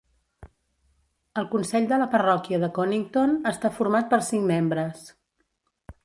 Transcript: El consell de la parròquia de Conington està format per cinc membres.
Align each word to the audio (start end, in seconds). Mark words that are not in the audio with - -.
El 1.41 1.43
consell 1.49 1.83
de 1.91 1.99
la 2.03 2.07
parròquia 2.13 2.59
de 2.63 2.69
Conington 2.77 3.35
està 3.51 3.71
format 3.75 4.09
per 4.15 4.21
cinc 4.31 4.47
membres. 4.53 5.05